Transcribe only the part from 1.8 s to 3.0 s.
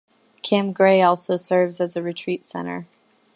a retreat center.